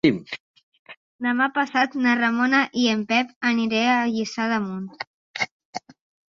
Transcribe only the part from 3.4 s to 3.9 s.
aniré